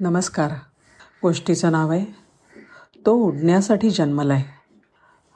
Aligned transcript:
नमस्कार. 0.00 0.52
गोष्टीचं 1.22 1.72
नाव 1.72 1.90
आहे 1.90 2.04
तो 3.06 3.12
उडण्यासाठी 3.14 3.90
जन्मला 3.90 4.34
आहे 4.34 4.44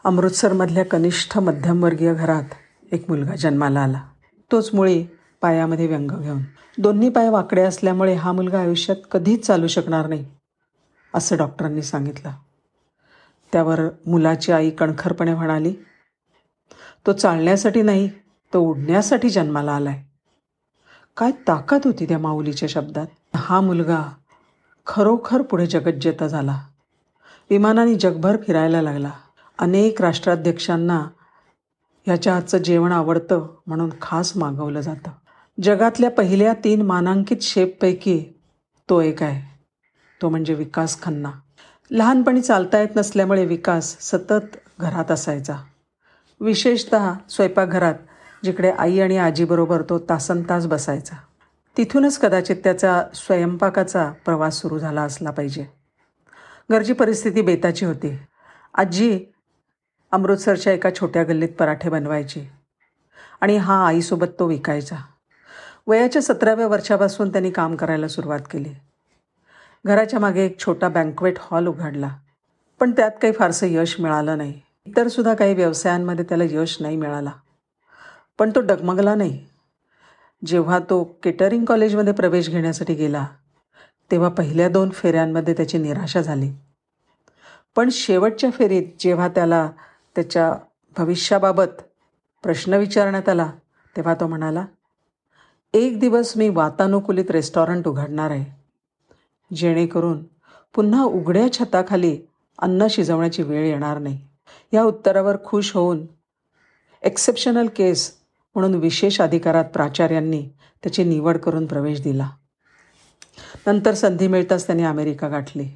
अमृतसरमधल्या 0.04 0.84
कनिष्ठ 0.84 1.38
मध्यमवर्गीय 1.38 2.14
घरात 2.14 2.54
एक 2.92 3.04
मुलगा 3.08 3.36
जन्माला 3.36 3.80
आला. 3.80 4.02
तोच 4.52 4.70
मुळी 4.74 5.04
पायामध्ये 5.42 5.86
व्यंग 5.86 6.10
घेऊन. 6.10 6.42
दोन्ही 6.78 7.10
पाय 7.10 7.28
वाकडे 7.28 7.62
असल्यामुळे 7.62 8.14
हा 8.14 8.32
मुलगा 8.32 8.60
आयुष्यात 8.60 8.96
कधीच 9.12 9.46
चालू 9.46 9.66
शकणार 9.66 10.06
नाही 10.06 10.26
असं 11.14 11.36
डॉक्टरांनी 11.36 11.82
सांगितलं. 11.82 12.30
त्यावर 13.52 13.80
मुलाची 14.06 14.52
आई 14.52 14.70
कणखरपणे 14.70 15.34
म्हणाली 15.34 15.74
तो 17.06 17.12
चालण्यासाठी 17.12 17.82
नाही 17.82 18.08
तो 18.52 18.60
उडण्यासाठी 18.60 19.28
जन्माला 19.30 19.72
आलाय. 19.72 20.02
काय 21.16 21.30
ताकद 21.48 21.80
होती 21.84 22.04
त्या 22.08 22.18
माऊलीच्या 22.18 22.68
शब्दात? 22.68 23.06
हा 23.36 23.60
मुलगा 23.60 24.02
खरोखर 24.88 25.42
पुढे 25.42 25.66
जगज्जेता 25.66 26.26
झाला. 26.26 26.60
विमानाने 27.50 27.94
जगभर 27.94 28.36
फिरायला 28.46 28.82
लागला. 28.82 29.10
अनेक 29.58 30.02
राष्ट्राध्यक्षांना 30.02 31.06
ह्याच्या 32.06 32.34
हातचं 32.34 32.58
जेवण 32.58 32.92
आवडतं 32.92 33.46
म्हणून 33.66 33.90
खास 34.02 34.36
मागवलं 34.36 34.80
जातं. 34.80 35.10
जगातल्या 35.62 36.10
पहिल्या 36.10 36.52
तीन 36.52 36.82
मानांकित 36.82 37.36
शेपपैकी 37.40 38.24
तो 38.88 39.00
एक 39.00 39.22
आहे. 39.22 39.58
तो 40.22 40.28
म्हणजे 40.28 40.54
विकास 40.54 41.02
खन्ना. 41.02 41.30
लहानपणी 41.90 42.40
चालता 42.40 42.78
येत 42.78 42.96
नसल्यामुळे 42.96 43.46
विकास 43.46 43.96
सतत 44.00 44.56
घरात 44.80 45.10
असायचा. 45.10 45.56
विशेषत 46.40 46.94
स्वयंपाकघरात 47.30 47.94
जिकडे 48.44 48.70
आई 48.70 49.00
आणि 49.00 49.18
आजीबरोबर 49.18 49.82
तो 49.82 49.98
तासन 49.98 50.42
तास 50.42 50.66
बसायचा. 50.66 51.16
तिथूनच 51.76 52.18
कदाचित 52.18 52.56
त्याचा 52.56 53.02
स्वयंपाकाचा 53.14 54.12
प्रवास 54.24 54.60
सुरू 54.60 54.78
झाला 54.78 55.02
असला 55.02 55.30
पाहिजे. 55.30 55.66
घरची 56.70 56.92
परिस्थिती 56.92 57.42
बेताची 57.42 57.84
होती. 57.84 58.18
आजी 58.74 59.24
अमृतसरच्या 60.12 60.72
एका 60.72 60.90
छोट्या 60.90 61.22
गल्लीत 61.22 61.48
पराठे 61.48 61.88
बनवायची 61.88 62.48
आणि 63.40 63.56
हा 63.56 63.86
आईसोबत 63.86 64.26
तो 64.38 64.46
विकायचा. 64.46 64.96
वयाच्या 65.86 66.22
सतराव्या 66.22 66.66
वर्षापासून 66.66 67.32
त्यांनी 67.32 67.50
काम 67.50 67.76
करायला 67.76 68.08
सुरुवात 68.08 68.40
केली. 68.50 68.74
घराच्या 69.86 70.20
मागे 70.20 70.44
एक 70.44 70.58
छोटा 70.60 70.88
बँकवेट 70.88 71.34
हॉल 71.38 71.66
उघडला. 71.66 72.08
पण 72.80 72.90
त्यात 72.90 73.10
काही 73.10 73.32
फारसं 73.32 73.66
यश 73.66 74.00
मिळालं 74.00 74.38
नाही. 74.38 74.60
इतरसुद्धा 74.86 75.34
काही 75.34 75.54
व्यवसायांमध्ये 75.54 76.24
त्याला 76.28 76.44
यश 76.50 76.76
नाही 76.80 76.96
मिळाला. 76.96 77.30
पण 78.38 78.50
तो 78.50 78.60
डगमगला 78.60 79.14
नाही. 79.14 79.46
जेव्हा 80.46 80.78
तो 80.78 81.04
केटरिंग 81.22 81.64
कॉलेजमध्ये 81.64 82.12
प्रवेश 82.12 82.50
घेण्यासाठी 82.50 82.94
गेला 82.94 83.26
तेव्हा 84.10 84.28
पहिल्या 84.28 84.68
दोन 84.68 84.90
फेऱ्यांमध्ये 84.90 85.54
त्याची 85.54 85.78
निराशा 85.78 86.20
झाली. 86.20 86.50
पण 87.76 87.88
शेवटच्या 87.92 88.50
फेरीत 88.50 88.82
जेव्हा 89.00 89.28
त्याला 89.28 89.70
त्याच्या 90.16 90.54
भविष्याबाबत 90.98 91.82
प्रश्न 92.42 92.74
विचारण्यात 92.74 93.28
आला 93.28 93.52
तेव्हा 93.96 94.14
तो 94.14 94.26
म्हणाला 94.26 94.66
एक 95.74 96.00
दिवस 96.00 96.36
मी 96.36 96.48
वातानुकूलित 96.48 97.30
रेस्टॉरंट 97.30 97.88
उघडणार 97.88 98.30
आहे. 98.30 98.58
जेणेकरून 99.54 100.24
पुन्हा 100.74 101.04
उघड्या 101.04 101.52
छताखाली 101.52 102.18
अन्न 102.58 102.86
शिजवण्याची 102.90 103.42
वेळ 103.42 103.66
येणार 103.66 103.98
नाही. 103.98 104.20
या 104.72 104.82
उत्तरावर 104.82 105.36
खुश 105.44 105.74
होऊन 105.74 106.06
एक्सेप्शनल 107.02 107.68
केस 107.76 108.17
म्हणून 108.54 108.74
विशेष 108.74 109.20
अधिकारात 109.20 109.64
प्राचार्यांनी 109.64 110.48
त्याची 110.82 111.04
निवड 111.04 111.38
करून 111.38 111.66
प्रवेश 111.66 112.00
दिला. 112.00 112.30
नंतर 113.66 113.94
संधी 113.94 114.28
मिळताच 114.28 114.66
त्यांनी 114.66 114.84
अमेरिका 114.84 115.28
गाठली. 115.28 115.68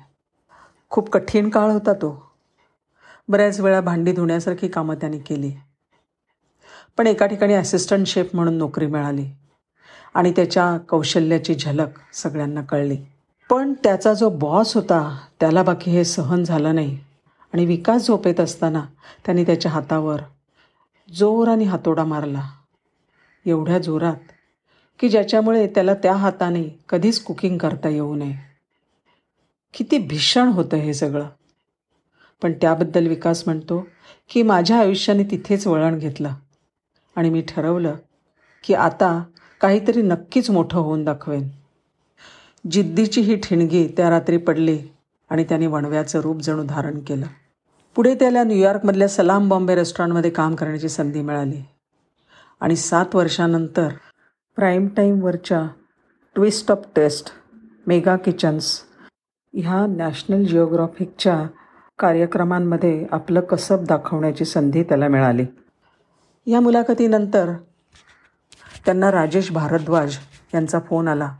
खूप 0.91 1.11
कठीण 1.11 1.48
काळ 1.48 1.70
होता 1.70 1.93
तो. 1.93 2.33
बऱ्याच 3.28 3.61
वेळा 3.61 3.81
भांडी 3.81 4.12
धुण्यासारखी 4.12 4.69
कामं 4.69 4.95
त्यांनी 4.95 5.19
केली. 5.19 5.53
पण 6.97 7.06
एका 7.06 7.27
ठिकाणी 7.27 7.55
असिस्टंट 7.55 8.06
शेफ 8.06 8.31
म्हणून 8.34 8.55
नोकरी 8.55 8.87
मिळाली. 8.87 9.27
आणि 10.15 10.33
त्याच्या 10.33 10.78
कौशल्याची 10.78 11.54
झलक 11.54 12.15
सगळ्यांना 12.15 12.62
कळली. 12.62 12.97
पण 13.50 13.72
त्याचा 13.72 14.15
जो 14.15 14.31
बॉस 14.31 14.75
होता 14.75 15.19
त्याला 15.41 15.62
बाकी 15.62 15.91
हे 15.91 16.04
सहन 16.04 16.44
झालं 16.44 16.75
नाही. 16.75 16.99
आणि 17.53 17.66
विकास 17.66 18.06
झोपेत 18.06 18.41
असताना 18.41 18.84
त्यांनी 19.25 19.44
त्याच्या 19.44 19.71
हातावर 19.71 20.21
जोराने 21.15 21.65
हातोडा 21.65 22.04
मारला. 22.04 22.43
एवढ्या 23.47 23.78
जोरात 23.78 24.16
की 25.00 25.08
ज्याच्यामुळे 25.08 25.66
त्याला 25.66 25.94
त्या 25.94 26.14
हाताने 26.14 26.78
कधीच 26.88 27.22
कुकिंग 27.22 27.58
करता 27.58 27.88
येऊ 27.88 28.14
नये. 28.14 28.34
किती 29.75 29.98
भीषण 29.98 30.48
होतं 30.48 30.76
हे 30.76 30.94
सगळं. 30.94 31.26
पण 32.42 32.53
त्याबद्दल 32.53 33.06
विकास 33.06 33.42
म्हणतो 33.47 33.86
की 34.28 34.42
माझ्या 34.42 34.78
आयुष्याने 34.78 35.25
तिथेच 35.25 35.66
वळण 35.66 35.98
घेतलं. 35.98 36.34
आणि 37.16 37.30
मी 37.30 37.42
ठरवलं 37.48 37.94
की 38.64 38.75
आता 38.75 39.22
काहीतरी 39.60 40.03
नक्कीच 40.03 40.50
मोठं 40.50 40.78
होऊन 40.78 41.04
दाखवेन. 41.04 41.48
जिद्दीची 42.70 43.20
ही 43.20 43.36
ठिणगी 43.36 43.88
त्या 43.88 44.10
रात्री 44.10 44.36
पडली 44.36 44.78
आणि 45.30 45.44
त्याने 45.44 45.66
वणव्याचं 45.66 46.20
रूप 46.20 46.41
जणू 46.41 46.62
धारण 46.62 46.98
केलं. 46.98 47.26
पुढे 47.94 48.14
त्याला 48.14 48.44
न्यूयॉर्कमधल्या 48.44 49.09
सलाम 49.09 49.48
बॉम्बे 49.48 49.74
रेस्टॉरंटमध्ये 49.74 50.30
काम 50.30 50.54
करण्याची 50.54 50.88
संधी 50.88 51.20
मिळाली. 51.20 51.62
आणि 52.62 52.77
सात 52.77 53.15
वर्षानंतर 53.15 53.89
prime 54.56 54.89
टाईमवरच्या 54.89 55.69
twist 56.34 56.71
of 56.73 56.78
taste 56.97 57.33
mega 57.87 58.17
kitchens 58.17 58.83
ह्या 59.55 59.87
नॅशनल 59.87 60.45
जिओग्राफिकच्या 60.45 61.47
कार्यक्रमांमध्ये 61.99 63.06
आपलं 63.12 63.41
कसब 63.41 63.84
दाखवण्याची 63.84 64.45
संधी 64.45 64.83
त्याला 64.83 65.09
मिळाली. 65.09 65.47
या 66.47 66.61
मुलाखतीनंतर 66.61 67.53
त्यांना 68.84 69.11
राजेश 69.12 69.53
भारद्वाज 69.53 70.17
यांचा 70.55 70.78
फोन 70.78 71.09
आला 71.09 71.33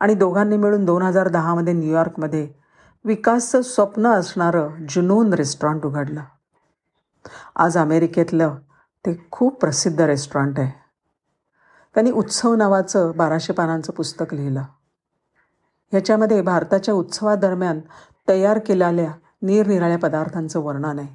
आणि 0.00 0.14
दोघांनी 0.14 0.56
मिळून 0.56 0.84
दोन 0.84 1.02
हजार 1.02 1.28
दहामध्ये 1.28 1.72
न्यूयॉर्कमध्ये 1.72 2.48
विकासचं 3.04 3.62
स्वप्न 3.62 4.06
असणारं 4.06 4.68
जुनून 4.88 5.34
रेस्टॉरंट 5.34 5.86
उघडलं. 5.86 6.20
आज 7.56 7.78
अमेरिकेतलं 7.78 8.54
ते 9.06 9.28
खूप 9.30 9.60
प्रसिद्ध 9.60 10.00
रेस्टॉरंट 10.00 10.58
आहे. 10.58 10.70
त्यांनी 11.94 12.10
उत्सव 12.10 12.54
नावाचं 12.54 13.12
बाराशे 13.16 13.52
पानांचं 13.52 13.92
पुस्तक 13.92 14.34
लिहिलं. 14.34 14.60
ह्याच्यामध्ये 15.92 16.42
भारताच्या 16.42 16.94
उत्सवादरम्यान 16.94 17.80
तयार 18.28 18.58
केलेल्या 18.58 19.12
निरनिराळ्या 19.42 19.98
पदार्थांचं 19.98 20.60
वर्णन 20.60 20.98
आहे. 20.98 21.08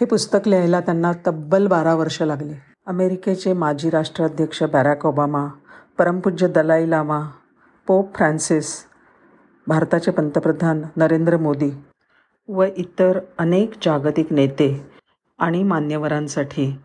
हे 0.00 0.04
पुस्तक 0.04 0.48
लिहायला 0.48 0.80
त्यांना 0.80 1.12
तब्बल 1.26 1.66
बारा 1.66 1.94
वर्ष 1.94 2.22
लागली. 2.22 2.54
अमेरिकेचे 2.86 3.52
माजी 3.52 3.90
राष्ट्राध्यक्ष 3.90 4.62
बॅराक 4.62 5.06
ओबामा 5.06 5.46
परमपूज्य 5.98 6.48
दलाई 6.48 6.90
लामा 6.90 7.20
पोप 7.86 8.14
फ्रान्सिस 8.14 8.84
भारताचे 9.66 10.10
पंतप्रधान 10.10 10.82
नरेंद्र 10.96 11.36
मोदी 11.36 11.70
व 12.48 12.64
इतर 12.76 13.18
अनेक 13.38 13.72
जागतिक 13.82 14.32
नेते 14.32 14.93
आणि 15.44 15.62
मान्यवरांसाठी 15.62 16.78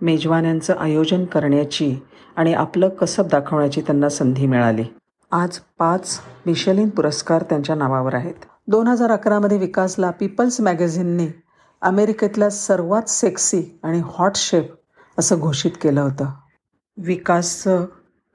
मेजवान्यांचं 0.00 0.74
आयोजन 0.74 1.24
करण्याची 1.24 1.96
आणि 2.36 2.54
आपलं 2.54 2.88
कसब 2.88 3.28
दाखवण्याची 3.28 3.80
त्यांना 3.80 4.08
संधी 4.08 4.46
मिळाली. 4.46 4.84
आज 5.30 5.58
पाच 5.78 6.20
मिशेलिन 6.46 6.88
पुरस्कार 6.88 7.42
त्यांच्या 7.42 7.76
नावावर 7.76 8.14
आहेत. 8.14 8.34
दोन 8.68 8.86
हजार 8.86 9.10
अकरामध्ये 9.10 9.58
विकासला 9.58 10.10
पीपल्स 10.10 10.60
मॅगझिनने 10.60 11.42
अमेरिकेतल्या 11.80 12.50
सर्वात 12.50 13.08
सेक्सी 13.08 13.78
आणि 13.82 14.02
हॉट 14.04 14.32
शेफ 14.34 14.64
असं 15.18 15.36
घोषित 15.38 15.70
केलं 15.82 16.00
होतं. 16.00 16.26
विकासचं 16.96 17.84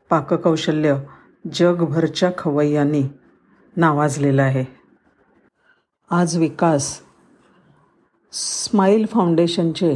पाककौशल्य 0.10 0.96
जगभरच्या 1.54 2.32
खवय्यांनी 2.38 3.04
नावाजलेलं 3.78 4.42
आहे. 4.42 4.66
आज 6.12 6.38
विकास 6.38 7.00
स्माईल 8.34 9.06
फाउंडेशनचे 9.06 9.94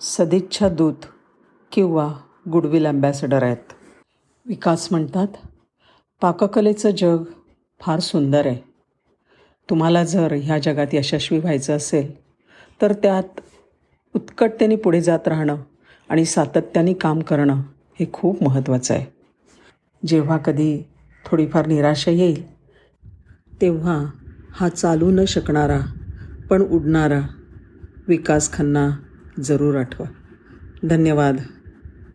सदिच्छा 0.00 0.68
दूत 0.68 1.04
किंवा 1.72 2.08
गुडविल 2.52 2.86
ॲम्बॅसेडर 2.86 3.42
आहेत. 3.42 3.72
विकास 4.46 4.86
म्हणतात 4.90 5.36
पाककलेचं 6.22 6.90
जग 6.90 7.24
फार 7.80 8.00
सुंदर 8.00 8.46
आहे. 8.46 8.56
तुम्हाला 9.68 10.04
जर 10.04 10.32
ह्या 10.32 10.58
जगात 10.58 10.94
यशस्वी 10.94 11.38
व्हायचं 11.38 11.76
असेल 11.76 12.10
तर 12.82 12.92
त्यात 12.92 13.40
उत्कटतेने 14.14 14.76
पुढे 14.76 15.00
जात 15.00 15.28
राहणं 15.28 15.56
आणि 16.08 16.24
सातत्याने 16.24 16.92
काम 16.92 17.20
करणं 17.20 17.60
हे 18.00 18.06
खूप 18.12 18.42
महत्त्वाचं 18.42 18.94
आहे. 18.94 19.06
जेव्हा 20.02 20.36
कधी 20.36 20.78
थोडीफार 21.24 21.66
निराशा 21.66 22.10
येईल 22.10 22.42
तेव्हा 23.60 24.04
हा 24.50 24.68
चालू 24.68 25.10
न 25.10 25.24
शकणारा 25.24 25.80
पण 26.50 26.62
उडणारा 26.62 27.20
विकास 28.08 28.52
खन्ना 28.52 28.90
जरूर 29.40 29.76
आठवा. 29.76 30.06
धन्यवाद. 30.88 31.36